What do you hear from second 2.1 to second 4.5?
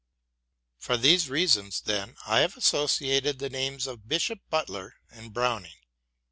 have I associated the names of Bishop